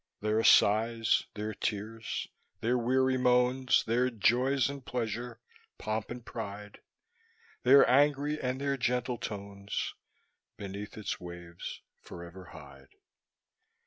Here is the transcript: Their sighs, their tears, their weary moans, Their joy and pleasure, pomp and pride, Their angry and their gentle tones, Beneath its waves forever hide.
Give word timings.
Their 0.21 0.43
sighs, 0.43 1.27
their 1.35 1.53
tears, 1.53 2.27
their 2.59 2.75
weary 2.75 3.17
moans, 3.19 3.83
Their 3.83 4.09
joy 4.09 4.57
and 4.67 4.83
pleasure, 4.83 5.39
pomp 5.77 6.09
and 6.09 6.25
pride, 6.25 6.79
Their 7.61 7.87
angry 7.87 8.41
and 8.41 8.59
their 8.59 8.77
gentle 8.77 9.19
tones, 9.19 9.93
Beneath 10.57 10.97
its 10.97 11.19
waves 11.19 11.81
forever 12.01 12.45
hide. 12.45 12.95